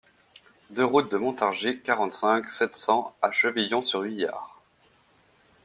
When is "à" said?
3.21-3.29